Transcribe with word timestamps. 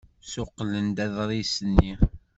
Ssuqqlen-d 0.23 0.97
aḍris-nni. 1.05 1.91